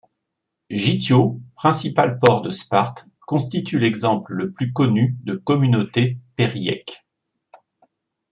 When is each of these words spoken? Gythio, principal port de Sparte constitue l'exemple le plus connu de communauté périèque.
Gythio, 0.71 1.39
principal 1.55 2.17
port 2.17 2.41
de 2.41 2.49
Sparte 2.49 3.05
constitue 3.27 3.77
l'exemple 3.77 4.33
le 4.33 4.51
plus 4.51 4.73
connu 4.73 5.15
de 5.25 5.35
communauté 5.35 6.17
périèque. 6.37 7.05